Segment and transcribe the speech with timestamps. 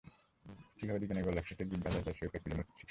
[0.77, 2.73] কীভাবে দুজনের গলায় একসাথে গিট বাঁধা যায় সেই উপায় খুঁজে মরছি।